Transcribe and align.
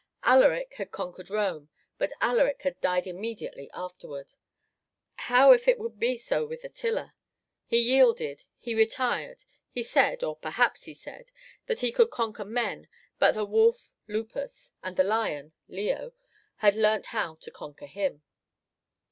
Alaric 0.23 0.73
had 0.77 0.89
conquered 0.89 1.29
Rome, 1.29 1.69
but 1.99 2.11
Alaric 2.21 2.63
had 2.63 2.81
died 2.81 3.05
immediately 3.05 3.69
afterward. 3.71 4.31
How 5.29 5.51
if 5.51 5.67
it 5.67 5.77
would 5.77 5.99
be 5.99 6.17
so 6.17 6.43
with 6.43 6.63
Attila? 6.63 7.13
He 7.67 7.77
yielded, 7.77 8.43
he 8.57 8.73
retired; 8.73 9.43
he 9.69 9.83
said 9.83 10.23
or 10.23 10.35
perhaps 10.37 10.85
he 10.85 10.95
said 10.95 11.29
that 11.67 11.81
he 11.81 11.91
could 11.91 12.09
conquer 12.09 12.45
men, 12.45 12.87
but 13.19 13.33
that 13.33 13.37
the 13.41 13.45
wolf 13.45 13.91
(Lupus) 14.07 14.71
and 14.81 14.97
the 14.97 15.03
lion 15.03 15.53
(Leo) 15.67 16.13
had 16.55 16.75
learnt 16.75 17.05
how 17.13 17.35
to 17.35 17.51
conquer 17.51 17.85
him. 17.85 18.23